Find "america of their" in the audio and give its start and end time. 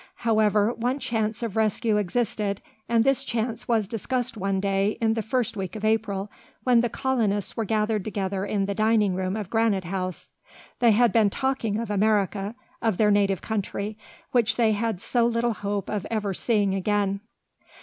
11.91-13.11